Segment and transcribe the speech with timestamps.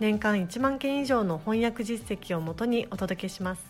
[0.00, 3.66] 年間1万件以上の翻訳実績をもとにお届けします。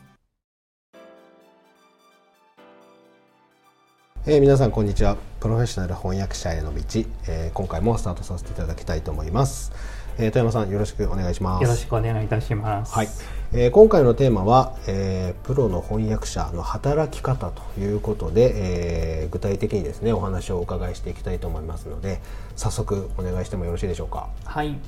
[4.26, 5.16] えー、皆さんこんにちは。
[5.40, 6.80] プロフェッショナル翻訳者への道、
[7.28, 9.72] えー、今回もスタートさせていただきたいと思います、
[10.18, 11.62] えー、富山さんよろしくお願いします。
[11.62, 12.92] よろしくお願いいたします。
[12.92, 13.08] はい、
[13.54, 22.20] えー、今回のテーマは、えー、プロの翻訳者の働き方ということで、えー、具体的にですねお話をお伺いしていきたいと思いますので
[22.54, 24.28] 早速お願いしてもよろしいでしょうか？
[24.44, 24.78] はい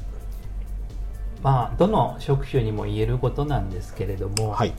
[1.42, 4.72] まあどの職種にも言えることなんですけれども、はい、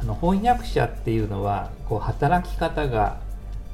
[0.00, 3.20] あの翻訳者っていうのはこう働き方が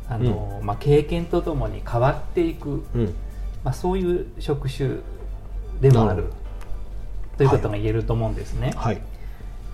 [0.09, 3.15] あの、うん、まあ、経験とともに変わっていく、うん、
[3.65, 4.99] まあ、そういう職種
[5.81, 6.27] でもある
[7.37, 8.73] ということが言えると思うんですね。
[8.77, 9.03] はい、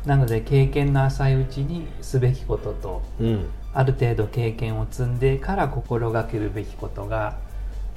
[0.06, 7.38] なので経験の浅いうちにすべきことと、うん、ある程度経験を積んでから心がけるべきことが、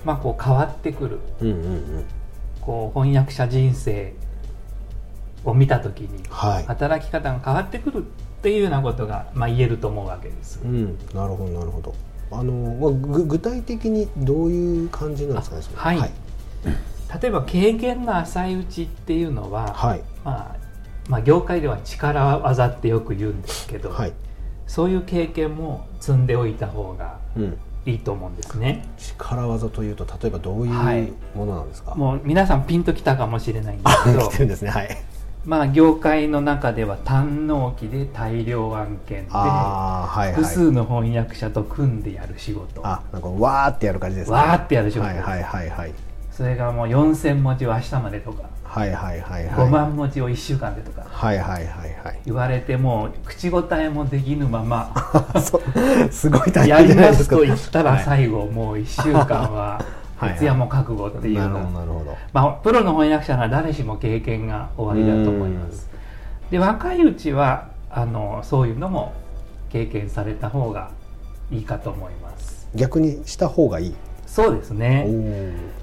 [0.03, 1.58] まあ、こう変わってくる、うんうんう
[1.99, 2.05] ん、
[2.59, 4.14] こう翻訳者人生
[5.44, 8.02] を見た時に、はい、働き方が変わってくるっ
[8.42, 10.59] ていうようなことが、まあ、言えると思うわけです。
[10.64, 11.94] うん、なるほどなるほど。
[12.33, 15.58] あの具体的にどういう感じなんですか？
[15.58, 15.94] ねは。
[15.94, 16.11] い、はい、
[17.22, 20.56] 例えば経験の浅いうちっていうのは、はい、まあ、
[21.09, 24.14] まあ業界では力技ってよく言うんですけど、はい、
[24.66, 27.17] そういう経験も積んでおいた方が
[27.86, 34.72] いいと思うんですね、うん、力技というと例えばどういうものなんですか、もう皆さんピンときたかもしれないんですけど ですね。
[34.72, 34.98] はい
[35.44, 39.32] まあ、業界の中では単納期で大量案件で、
[40.33, 42.86] 複数の翻訳者と組んでやる仕事。
[42.86, 44.38] あなんかわーってやる感じですね。
[44.38, 45.08] わーってやる仕事。
[45.08, 45.93] はいはいはいはい。
[46.32, 49.67] それがもう4000文字を明日までとかはいはいはいはい。
[49.67, 52.20] 5万文字を1週間でとかはいはいはいはい。
[52.26, 54.94] 言われても口答えもできぬまま
[56.11, 59.83] すごい大変やりますと言ったら最後もう1週間は
[60.21, 62.17] 徹夜も覚悟っていうの。
[62.33, 65.89] まあ、プロの翻訳者なら誰しも経験が終わりだと思います。
[66.49, 69.14] で若いうちはあのそういうのも
[69.71, 70.92] 経験された方が
[71.49, 72.67] いいかと思います。
[72.76, 73.95] 逆にした方がいい？
[74.27, 75.08] そうですね。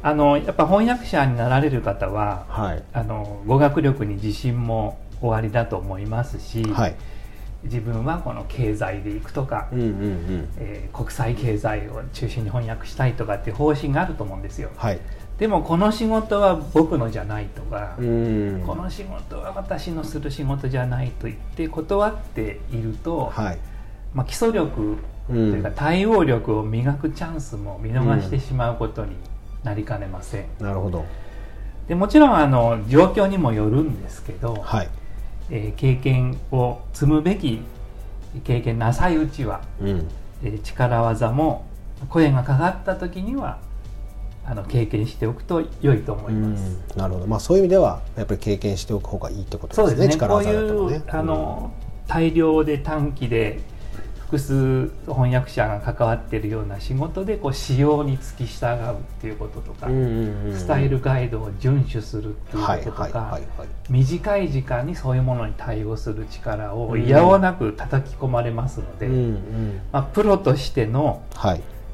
[0.03, 6.95] あのやっぱ翻訳者になられる方は、はい、あの語学力に自信もおありだと思いますし、はい
[7.65, 14.71] 自分はこの経済でいくとか、うんうんうん、えー、国際経済を中心に翻訳したいとかっていう方針があると思うんですよ。
[14.77, 15.01] はい、
[15.39, 23.59] でもこの仕事は僕のじゃないとか、この仕事は私のする仕事じゃないと言って断っていると、はい、
[24.15, 24.97] まあ、基礎力
[25.27, 29.17] というか対応力を磨くチャンスも見逃してしまうことに
[29.65, 30.47] なりかねません。
[30.61, 31.05] なるほど。
[31.89, 34.89] でもちろんあの状況にもよるんですけど、はい
[35.51, 37.63] えー、経験を積むべき
[38.45, 40.09] 経験なさいうちは、うん、
[40.43, 41.67] えー、力技も
[42.09, 43.59] 声がかかった時には
[44.45, 46.79] あの経験しておくと良いと思います。
[46.97, 47.27] なるほど。
[47.27, 49.87] まあそういう意味ではやっぱり経験しておく方がいいってことですね。
[49.89, 50.27] そうですね。
[50.27, 51.71] こういうあの、
[52.07, 53.61] 大量で短期で
[54.29, 59.89] 複数翻訳者が関わっているような仕事でこう仕様に付き従うっていうこととか、
[60.55, 63.41] スタイルガイドを遵守するっていうこととか
[63.89, 69.09] 短い時間にそういうものに対応する力をいやおなく叩き込まれますので、
[69.93, 71.23] まあ、プロとしての、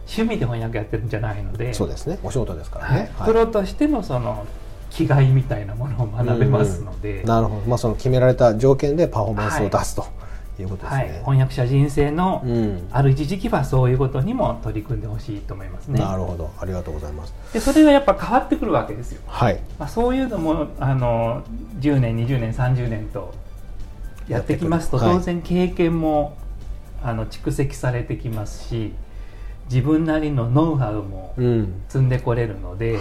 [0.07, 2.19] 趣味で翻訳やってるんじゃないのでそうですね。
[2.25, 4.45] お仕事ですからね、プロとしてのその
[4.91, 10.24] 気概みたいなものを学べますので、なるほど、まあ、その決められた条件でパフォーマンスを出すと。
[10.63, 12.45] いうことですね、はい、翻訳者人生の
[12.93, 15.99] ある一時期はそういうことにも取り組んでほしいと思いますね。
[15.99, 16.51] なるほど。
[16.59, 17.35] ありがとうございます。
[17.53, 19.23] でそれがやっぱ変わってくるわけですよ。
[19.27, 21.43] はい、まあ、そういうのもあの
[21.81, 23.35] 10年20年30年と
[24.29, 26.37] やってきますと当然経験も、
[27.03, 28.93] はい、あの蓄積されてきますし
[29.67, 31.35] 自分なりのノウハウも
[31.89, 32.99] 積んでこれるので、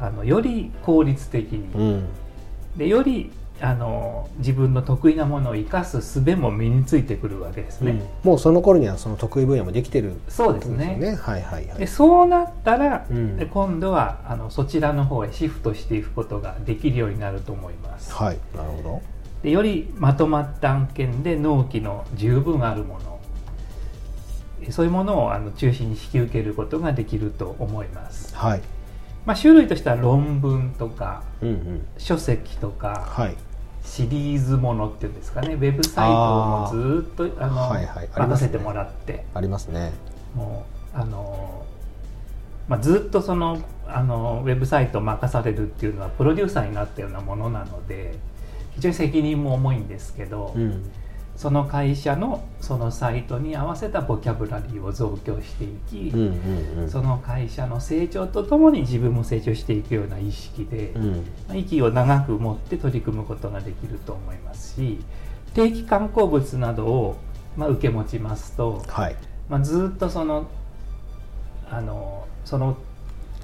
[0.00, 2.08] あのより効率的に、うん、
[2.76, 11.78] でよりあの自分の得意なものを生かす術も身についてくるわけですね、うん、もうその頃にはその得意分野もできてる、そうですね、ね、はいはいはい。
[11.78, 18.12] でそうなったら、うん、今度はあのそちらの方へシフトしていくことができるようになると思います。
[18.12, 18.38] はい。
[18.56, 19.02] なるほど。
[19.42, 23.14] でよりまとまった案件で納期の十分あるもの。
[24.70, 28.34] そういうものをあの中心に引き受けることができると思います。
[28.34, 28.62] はい、
[29.26, 33.36] まあ、種類としては論文とか、うんうん、書籍とか、はい、
[33.82, 35.54] シリーズものっていうんですかね。
[35.54, 39.24] ウェブサイトをずっとあの、はいはい、任せてもらって。
[39.34, 39.92] ありますね。
[40.34, 41.64] もうあの、
[42.68, 48.14] まあ、ずっとそのあのウェブサイトを任されるっていうのはプロデューサーになったようなものなので
[48.74, 50.90] 非常に責任も重いんですけど、うん、
[51.36, 60.98] その会社のそのサイトに合わせたボキャブラリーを増強していき、うんうんうん、その会社の成長とともに自分も成長していくような意識で、う
[61.52, 65.00] ん、息を長く持って取り組むことができると思いますし
[65.54, 67.16] 定期観光物などを、
[67.56, 69.16] まあ、受け持ちますと、はい、
[69.48, 70.48] まあ、ずっとその
[71.68, 72.76] あのその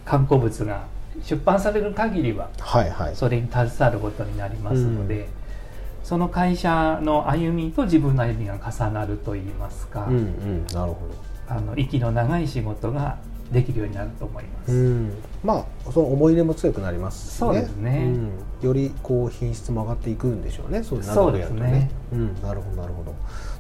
[0.05, 0.87] 観光物が
[1.25, 5.21] 出版される限りは、はいはい、それに携わることになりますので。
[5.21, 5.41] うん
[6.11, 11.15] その会社の歩みと自分の歩みが重なるといいますか、うんうん、なるほど
[11.47, 13.19] あの息の長い仕事が
[13.53, 14.73] できるようになると思います。
[14.73, 15.15] うん、
[15.45, 17.39] まあその思い入れも強くなりますしね。
[17.39, 18.13] そうですね。
[18.61, 20.83] うん、よりこう品質も上がっていくんでしょうね。
[20.83, 21.89] そうそうですね。
[22.13, 23.15] うん、なるほどなるほど。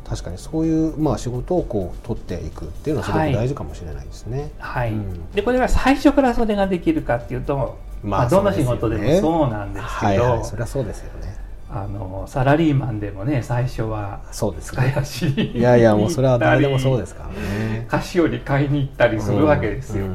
[0.05, 4.51] 確かにそういうまあ仕事をこう取っていくっていうのはすごく大事かもしれないですね。
[4.59, 4.91] はい。
[4.91, 11.50] うん、でこれが最初からそれができるかっていうと、まあ、どの仕事でもそうなんですけど、はいはい、それはそうですよね。
[11.73, 15.53] あのサラリーマンでもね最初はそうですね。
[15.55, 17.87] いやいやもうそれは誰でもそうですからね。
[17.89, 20.07] 菓子折り買いに行ったりするわけですよ。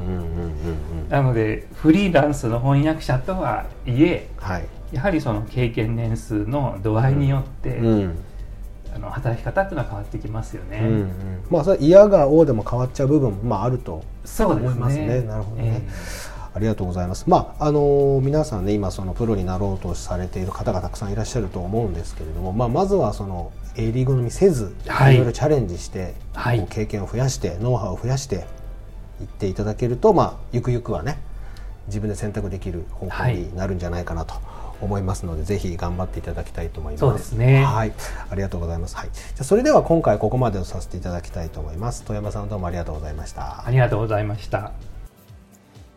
[1.10, 7.88] なのでフリーランスの翻訳者とはいえ、はい、やはりその経験年数の度合いによって、うん。
[7.88, 8.18] うん。
[8.94, 10.80] あの働き方っていうのは変わってきますよね。
[10.80, 11.10] うんうん、
[11.50, 14.04] まあそれ嫌が王でも変わっちゃう部分もまああると
[14.40, 15.20] 思いますね。
[15.20, 15.28] すね。
[15.28, 15.82] なるほどね。
[15.86, 17.26] えーありがとうございます。
[17.28, 28.48] まああの皆さんね今そのプロになろうとされている方がたくさんいらっしゃると思うんですけれども、まあまずはその A リーグ飲みせず、はい、いろいろチャレンジして、はい、経験を増やしてノウハウを増やして
[29.22, 31.18] いっていただけると、まあゆくゆくはね
[31.88, 34.36] 自分で選択できる方法になるんじゃないかなと。
[34.82, 37.00] 思いますのでぜひ頑張っていただきたいと思います。
[37.00, 37.64] そうですね。
[37.64, 37.94] はい、
[38.30, 38.96] ありがとうございます。
[38.98, 39.10] はい。
[39.14, 42.04] じゃそれでは今回ここまでとさせていただきたいと思います。
[42.04, 43.66] 富山さんどうもありがとうございました。
[43.66, 44.95] ありがとうございました。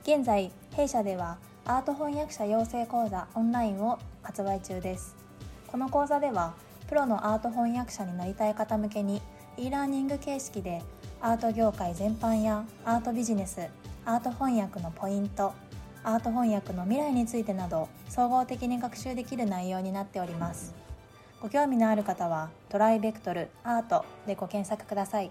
[0.09, 5.15] 現在弊社ではアート翻訳者養成講座オンラインを発売中です
[5.67, 6.55] この講座では
[6.89, 9.21] プロのアート翻訳者になりたい方向けに
[9.59, 10.81] e ラーニング形式で
[11.21, 13.69] アート業界全般やアートビジネス
[14.07, 15.53] アート翻訳のポイント
[16.03, 20.75] アート翻訳の未来についてなど総合的に学習できる内容になっております。
[21.43, 25.31] ご興味のある方はトライベクトルアートでご検索ください。